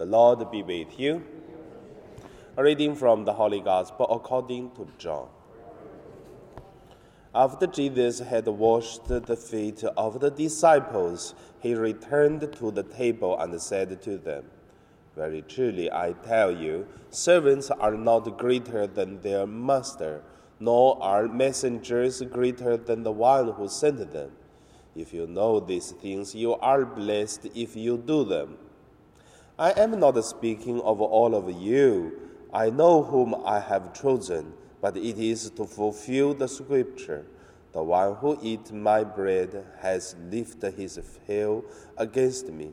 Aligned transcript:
The 0.00 0.06
Lord 0.06 0.50
be 0.50 0.62
with 0.62 0.98
you. 0.98 1.22
A 2.56 2.62
reading 2.62 2.94
from 2.94 3.26
the 3.26 3.34
Holy 3.34 3.60
Gospel 3.60 4.06
according 4.10 4.70
to 4.70 4.88
John. 4.96 5.28
After 7.34 7.66
Jesus 7.66 8.20
had 8.20 8.46
washed 8.46 9.08
the 9.08 9.36
feet 9.36 9.84
of 9.98 10.20
the 10.20 10.30
disciples, 10.30 11.34
he 11.60 11.74
returned 11.74 12.40
to 12.50 12.70
the 12.70 12.82
table 12.82 13.38
and 13.38 13.60
said 13.60 14.00
to 14.00 14.16
them, 14.16 14.44
Very 15.14 15.42
truly 15.42 15.92
I 15.92 16.12
tell 16.12 16.50
you, 16.50 16.86
servants 17.10 17.70
are 17.70 17.94
not 17.94 18.38
greater 18.38 18.86
than 18.86 19.20
their 19.20 19.46
master, 19.46 20.22
nor 20.58 20.96
are 21.02 21.28
messengers 21.28 22.22
greater 22.22 22.78
than 22.78 23.02
the 23.02 23.12
one 23.12 23.52
who 23.52 23.68
sent 23.68 24.14
them. 24.14 24.30
If 24.96 25.12
you 25.12 25.26
know 25.26 25.60
these 25.60 25.90
things, 25.90 26.34
you 26.34 26.54
are 26.54 26.86
blessed 26.86 27.48
if 27.54 27.76
you 27.76 27.98
do 27.98 28.24
them. 28.24 28.56
I 29.60 29.78
am 29.78 30.00
not 30.00 30.18
speaking 30.24 30.80
of 30.80 31.02
all 31.02 31.34
of 31.34 31.52
you. 31.52 32.18
I 32.50 32.70
know 32.70 33.02
whom 33.02 33.34
I 33.44 33.60
have 33.60 33.92
chosen, 33.92 34.54
but 34.80 34.96
it 34.96 35.18
is 35.18 35.50
to 35.50 35.66
fulfill 35.66 36.32
the 36.32 36.48
scripture. 36.48 37.26
The 37.74 37.82
one 37.82 38.14
who 38.14 38.38
eats 38.40 38.72
my 38.72 39.04
bread 39.04 39.66
has 39.80 40.16
lifted 40.30 40.72
his 40.72 40.98
heel 41.26 41.62
against 41.98 42.48
me. 42.48 42.72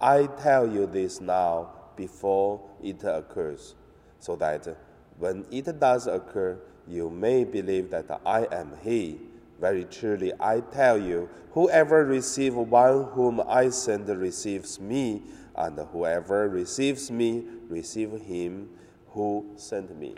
I 0.00 0.24
tell 0.26 0.66
you 0.66 0.86
this 0.86 1.20
now 1.20 1.68
before 1.96 2.62
it 2.82 3.04
occurs, 3.04 3.74
so 4.20 4.36
that 4.36 4.74
when 5.18 5.44
it 5.50 5.78
does 5.78 6.06
occur, 6.06 6.58
you 6.88 7.10
may 7.10 7.44
believe 7.44 7.90
that 7.90 8.22
I 8.24 8.46
am 8.50 8.72
he. 8.82 9.20
Very 9.60 9.84
truly, 9.84 10.32
I 10.40 10.60
tell 10.60 10.96
you, 10.96 11.28
whoever 11.52 12.06
receives 12.06 12.56
one 12.56 13.04
whom 13.12 13.42
I 13.46 13.68
send 13.68 14.08
receives 14.08 14.80
me 14.80 15.22
and 15.54 15.78
whoever 15.92 16.48
receives 16.48 17.10
me 17.10 17.44
receives 17.68 18.22
him 18.22 18.70
who 19.08 19.50
sent 19.56 19.94
me. 19.98 20.14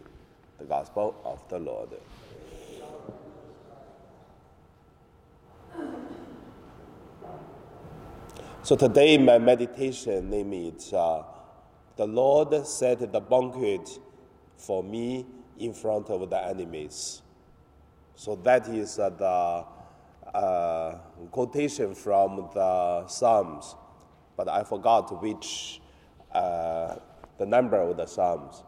The 0.58 0.64
Gospel 0.64 1.20
of 1.24 1.42
the 1.48 1.58
Lord. 1.58 1.88
So 8.62 8.76
today, 8.76 9.18
my 9.18 9.38
meditation 9.38 10.30
name 10.30 10.52
is 10.52 10.92
uh, 10.92 11.24
The 11.96 12.06
Lord 12.06 12.64
set 12.64 13.00
the 13.10 13.20
banquet 13.20 13.98
for 14.56 14.84
me 14.84 15.26
in 15.58 15.74
front 15.74 16.10
of 16.10 16.30
the 16.30 16.38
enemies. 16.46 17.22
So 18.14 18.36
that 18.36 18.68
is 18.68 18.98
uh, 18.98 19.10
the 19.10 20.38
uh, 20.38 20.98
quotation 21.30 21.94
from 21.94 22.48
the 22.54 23.06
Psalms 23.06 23.74
but 24.36 24.48
I 24.48 24.64
forgot 24.64 25.22
which 25.22 25.80
uh, 26.32 26.96
the 27.38 27.46
number 27.46 27.80
of 27.80 27.96
the 27.96 28.06
Psalms. 28.06 28.64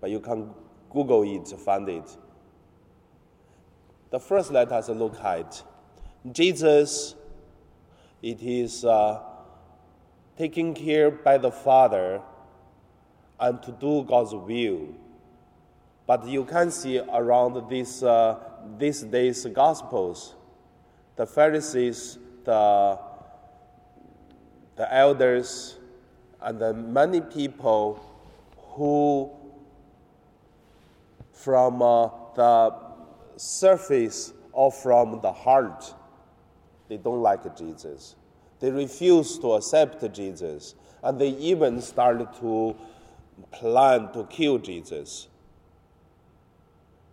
But 0.00 0.10
you 0.10 0.20
can 0.20 0.50
Google 0.90 1.22
it, 1.22 1.46
to 1.46 1.56
find 1.56 1.88
it. 1.88 2.16
The 4.10 4.18
first 4.18 4.50
let 4.50 4.72
us 4.72 4.88
look 4.88 5.18
at 5.20 5.62
Jesus. 6.32 7.14
It 8.22 8.42
is 8.42 8.84
uh, 8.84 9.20
taken 10.36 10.74
care 10.74 11.10
by 11.10 11.38
the 11.38 11.50
Father 11.50 12.20
and 13.38 13.62
to 13.62 13.72
do 13.72 14.04
God's 14.04 14.34
will. 14.34 14.88
But 16.10 16.26
you 16.26 16.44
can 16.44 16.72
see 16.72 16.98
around 16.98 17.70
this, 17.70 18.02
uh, 18.02 18.40
these 18.76 19.02
days 19.02 19.46
Gospels, 19.46 20.34
the 21.14 21.24
Pharisees, 21.24 22.18
the 22.42 22.98
the 24.74 24.92
elders, 24.92 25.78
and 26.40 26.58
the 26.58 26.74
many 26.74 27.20
people 27.20 28.04
who, 28.56 29.30
from 31.32 31.80
uh, 31.80 32.08
the 32.34 32.74
surface 33.36 34.32
or 34.50 34.72
from 34.72 35.20
the 35.20 35.30
heart, 35.30 35.94
they 36.88 36.96
don't 36.96 37.22
like 37.22 37.56
Jesus. 37.56 38.16
They 38.58 38.72
refuse 38.72 39.38
to 39.38 39.52
accept 39.52 40.12
Jesus, 40.12 40.74
and 41.04 41.20
they 41.20 41.28
even 41.28 41.80
started 41.80 42.32
to 42.40 42.74
plan 43.52 44.12
to 44.12 44.24
kill 44.24 44.58
Jesus. 44.58 45.28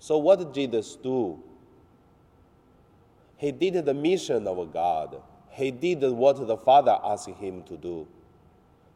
So, 0.08 0.18
what 0.18 0.40
did 0.40 0.54
Jesus 0.54 0.96
do? 0.96 1.44
He 3.36 3.52
did 3.52 3.86
the 3.86 3.94
mission 3.94 4.48
of 4.48 4.74
God 4.74 5.22
he 5.58 5.72
did 5.72 6.04
what 6.04 6.46
the 6.46 6.56
Father 6.56 7.00
asked 7.04 7.30
him 7.30 7.64
to 7.64 7.76
do. 7.78 8.08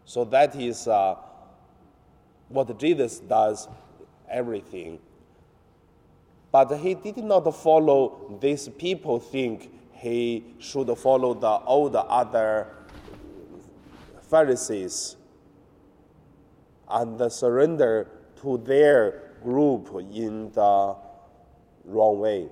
So 0.06 0.24
that 0.26 0.56
is 0.56 0.88
uh, 0.88 1.16
what 2.50 2.78
Jesus 2.78 3.18
does 3.18 3.68
everything. 4.30 5.00
But 6.52 6.78
he 6.78 6.94
did 6.94 7.18
not 7.18 7.50
follow 7.56 8.38
these 8.40 8.70
people 8.70 9.20
think 9.20 9.72
he 9.94 10.54
should 10.60 10.96
follow 11.00 11.34
the 11.34 11.48
all 11.48 11.90
the 11.90 12.02
other 12.02 12.68
Pharisees 14.30 15.16
and 16.88 17.32
surrender 17.32 18.08
to 18.44 18.60
their 18.60 19.31
group 19.42 19.90
in 20.14 20.52
the 20.52 20.96
wrong 21.86 22.20
way. 22.20 22.50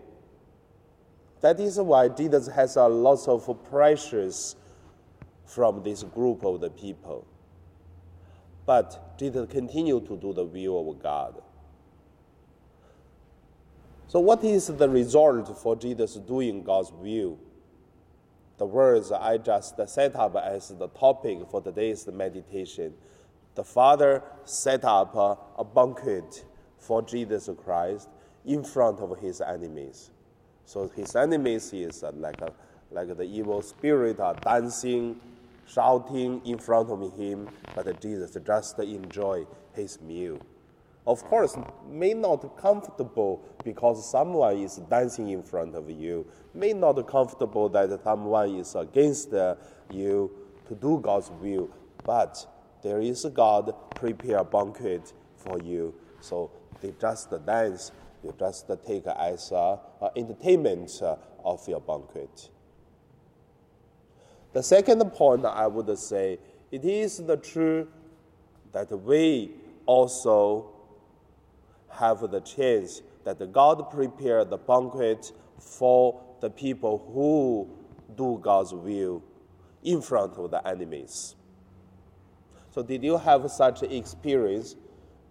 That 1.42 1.60
is 1.60 1.80
why 1.80 2.10
Jesus 2.10 2.48
has 2.48 2.76
a 2.76 2.88
lot 2.88 3.28
of 3.28 3.70
pressures 3.70 4.56
from 5.46 5.84
this 5.84 6.04
group 6.04 6.44
of 6.44 6.62
the 6.62 6.70
people. 6.70 7.26
But 8.66 9.18
Jesus 9.18 9.50
continued 9.50 10.08
to 10.08 10.18
do 10.18 10.34
the 10.34 10.44
will 10.44 10.92
of 10.92 11.02
God. 11.02 11.42
So, 14.08 14.20
what 14.20 14.44
is 14.44 14.68
the 14.68 14.90
result 14.90 15.58
for 15.60 15.76
Jesus 15.76 16.16
doing 16.16 16.64
God's 16.64 16.92
will? 16.92 17.38
The 18.58 18.66
words 18.66 19.12
I 19.12 19.38
just 19.38 19.76
set 19.88 20.16
up 20.16 20.36
as 20.36 20.70
the 20.70 20.88
topic 20.90 21.40
for 21.50 21.62
today's 21.62 22.06
meditation. 22.08 22.94
The 23.56 23.64
Father 23.64 24.24
set 24.46 24.84
up 24.84 25.16
a, 25.16 25.64
banquet 25.64 26.44
for 26.80 27.02
Jesus 27.02 27.50
Christ 27.64 28.10
in 28.46 28.64
front 28.64 29.00
of 29.00 29.20
his 29.20 29.42
enemies. 29.42 30.10
So 30.66 30.88
his 30.96 31.16
enemies 31.16 31.74
is 31.74 32.04
uh, 32.04 32.12
like, 32.16 32.42
a, 32.42 32.52
like 32.92 33.16
the 33.16 33.24
evil 33.24 33.62
spirit 33.62 34.20
are 34.20 34.36
dancing, 34.36 35.20
shouting 35.68 36.42
in 36.46 36.58
front 36.58 36.90
of 36.90 37.18
him, 37.18 37.50
but 37.76 38.02
Jesus 38.02 38.38
just 38.46 38.80
enjoy 38.80 39.46
his 39.74 40.02
meal. 40.02 40.40
Of 41.08 41.24
course, 41.24 41.58
may 41.90 42.14
not 42.14 42.58
comfortable 42.58 43.42
because 43.64 44.10
someone 44.10 44.58
is 44.58 44.78
dancing 44.90 45.30
in 45.30 45.42
front 45.42 45.76
of 45.76 45.90
you, 45.90 46.26
may 46.54 46.74
not 46.74 47.06
comfortable 47.08 47.68
that 47.70 48.04
someone 48.04 48.56
is 48.56 48.76
against 48.76 49.34
uh, 49.34 49.56
you 49.90 50.30
to 50.68 50.76
do 50.76 51.00
God's 51.00 51.32
will, 51.42 51.70
but 52.04 52.46
there 52.84 53.02
is 53.02 53.26
God 53.34 53.74
prepare 53.96 54.38
a 54.38 54.46
banquet 54.46 55.14
for 55.36 55.60
you. 55.60 55.94
So 56.22 56.52
they 56.82 56.94
just 57.00 57.30
dance 57.46 57.92
you 58.24 58.34
just 58.38 58.70
take 58.86 59.08
as 59.08 59.52
uh, 59.52 59.78
entertainment 60.16 60.92
uh, 61.02 61.16
of 61.44 61.68
your 61.68 61.80
banquet. 61.80 62.50
The 64.52 64.64
second 64.64 65.00
point 65.12 65.46
I 65.46 65.68
would 65.68 65.98
say 65.98 66.40
it 66.72 66.84
is 66.84 67.18
the 67.18 67.38
truth 67.38 67.88
that 68.72 68.92
we 68.92 69.52
also 69.86 70.72
have 71.90 72.30
the 72.30 72.42
chance 72.42 73.02
that 73.24 73.52
God 73.52 73.90
prepared 73.90 74.50
the 74.50 74.58
banquet 74.58 75.32
for 75.60 76.22
the 76.42 76.50
people 76.50 77.10
who 77.14 77.70
do 78.16 78.40
God's 78.42 78.74
will 78.74 79.24
in 79.84 80.02
front 80.02 80.34
of 80.34 80.52
the 80.52 80.66
enemies. 80.68 81.36
So, 82.72 82.84
did 82.84 83.04
you 83.04 83.18
have 83.18 83.50
such 83.50 83.84
experience 83.84 84.76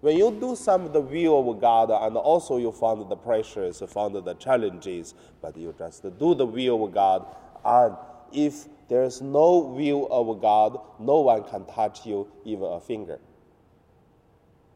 when 0.01 0.17
you 0.17 0.31
do 0.31 0.55
some 0.55 0.85
of 0.85 0.93
the 0.93 1.01
will 1.01 1.51
of 1.51 1.61
God, 1.61 1.91
and 1.91 2.17
also 2.17 2.57
you 2.57 2.71
found 2.73 3.09
the 3.11 3.17
pressures, 3.17 3.81
you 3.81 3.87
found 3.87 4.15
the 4.15 4.35
challenges, 4.35 5.15
but 5.43 5.57
you 5.57 5.75
just 5.77 6.03
do 6.03 6.35
the 6.35 6.47
will 6.47 6.85
of 6.85 6.95
God, 6.95 7.27
and 7.65 7.97
if 8.33 8.67
there's 8.89 9.21
no 9.21 9.59
will 9.59 10.09
of 10.11 10.41
God, 10.41 10.81
no 10.99 11.21
one 11.21 11.45
can 11.45 11.65
touch 11.67 12.07
you 12.07 12.29
even 12.45 12.65
a 12.65 12.81
finger. 12.81 13.19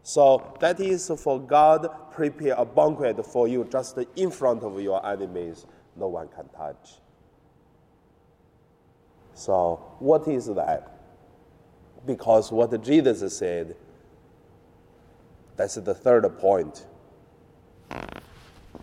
So 0.03 0.57
that 0.61 0.81
is 0.81 1.11
for 1.19 1.41
God 1.41 1.89
prepare 2.11 2.55
a 2.59 2.65
banquet 2.65 3.25
for 3.25 3.47
you 3.47 3.65
just 3.71 3.97
in 4.17 4.31
front 4.31 4.63
of 4.65 4.81
your 4.81 5.05
enemies, 5.07 5.67
no 5.97 6.09
one 6.09 6.29
can 6.29 6.49
touch. 6.49 6.99
So 9.35 9.81
what 10.01 10.27
is 10.27 10.47
that? 10.47 10.99
Because 12.05 12.51
what 12.51 12.83
Jesus 12.83 13.37
said, 13.37 13.77
that's 15.57 15.75
the 15.75 15.95
third 15.95 16.39
point. 16.39 16.87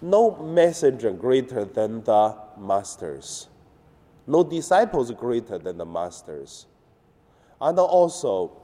No 0.02 0.36
messenger 0.38 1.12
greater 1.12 1.66
than 1.66 2.04
the 2.04 2.38
masters. 2.58 3.48
No 4.26 4.44
disciples 4.44 5.12
greater 5.12 5.58
than 5.58 5.78
the 5.78 5.86
masters. 5.86 6.68
And 7.60 7.78
also, 7.80 8.62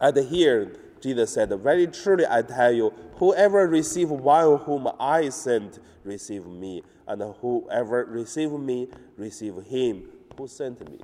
And 0.00 0.16
here, 0.16 0.76
Jesus 1.00 1.32
said, 1.32 1.50
Very 1.60 1.86
truly 1.88 2.24
I 2.28 2.42
tell 2.42 2.72
you, 2.72 2.92
whoever 3.14 3.66
receive 3.66 4.10
one 4.10 4.58
whom 4.58 4.88
I 5.00 5.30
sent, 5.30 5.80
receive 6.04 6.46
me, 6.46 6.82
and 7.06 7.22
whoever 7.40 8.04
receive 8.04 8.52
me, 8.52 8.88
receive 9.16 9.56
him 9.64 10.04
who 10.36 10.46
sent 10.46 10.88
me. 10.88 11.00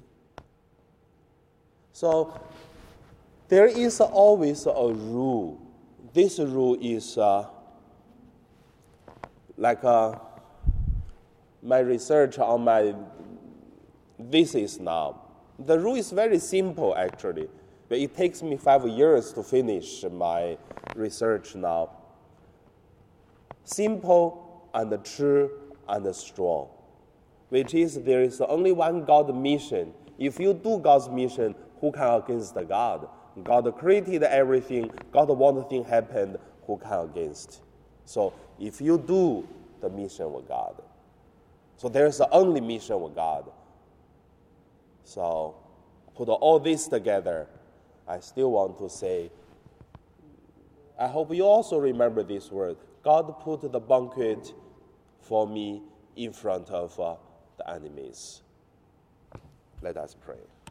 So 1.93 2.39
there 3.49 3.67
is 3.67 4.01
always 4.01 4.67
a 4.67 4.71
rule. 4.71 5.64
This 6.15 6.39
rule 6.39 6.79
is 6.81 7.19
uh, 7.19 7.49
like 9.57 9.83
uh, 9.83 10.15
my 11.61 11.81
research 11.81 12.39
on 12.39 12.63
my 12.63 12.95
thesis 14.31 14.79
now. 14.79 15.23
The 15.59 15.77
rule 15.77 15.97
is 15.97 16.13
very 16.13 16.39
simple 16.39 16.95
actually, 16.97 17.49
but 17.89 17.99
it 17.99 18.17
takes 18.17 18.45
me 18.45 18.57
five 18.57 18.87
years 18.87 19.33
to 19.33 19.43
finish 19.43 20.05
my 20.05 20.57
research 20.95 21.57
now. 21.57 21.91
Simple 23.65 24.69
and 24.73 25.05
true 25.05 25.51
and 25.89 26.15
strong, 26.15 26.69
which 27.49 27.75
is 27.75 28.01
there 28.05 28.23
is 28.23 28.41
only 28.41 28.71
one 28.71 29.05
God 29.05 29.35
mission. 29.35 29.93
If 30.17 30.39
you 30.39 30.55
do 30.55 30.79
God's 30.79 31.09
mission, 31.09 31.57
who 31.81 31.91
can 31.91 32.23
against 32.23 32.55
the 32.55 32.63
God? 32.63 33.09
God 33.43 33.77
created 33.77 34.23
everything. 34.23 34.91
God 35.13 35.29
want 35.31 35.69
thing 35.69 35.85
happened. 35.85 36.37
Who 36.67 36.79
can 36.79 37.11
against? 37.11 37.61
So 38.05 38.33
if 38.61 38.81
you 38.81 38.99
do 38.99 39.47
the 39.81 39.91
mission 39.91 40.33
with 40.33 40.47
God, 40.47 40.81
so 41.77 41.89
there's 41.89 42.19
the 42.19 42.31
only 42.31 42.61
mission 42.61 43.01
with 43.01 43.15
God. 43.15 43.51
So 45.05 45.57
put 46.15 46.29
all 46.29 46.59
this 46.61 46.87
together, 46.87 47.49
I 48.07 48.21
still 48.21 48.53
want 48.53 48.79
to 48.79 48.89
say. 48.89 49.31
I 50.99 51.09
hope 51.09 51.35
you 51.35 51.45
also 51.45 51.79
remember 51.79 52.23
this 52.23 52.53
word. 52.53 52.77
God 53.03 53.41
put 53.41 53.71
the 53.71 53.81
banquet 53.81 54.55
for 55.21 55.47
me 55.47 55.83
in 56.17 56.33
front 56.33 56.71
of 56.71 56.99
uh, 57.01 57.17
the 57.59 57.69
enemies. 57.69 58.43
Let 59.83 59.97
us 59.97 60.15
pray. 60.19 60.39